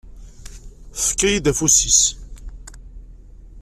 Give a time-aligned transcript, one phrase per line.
[0.97, 2.01] Tefka-yi-d afus-is.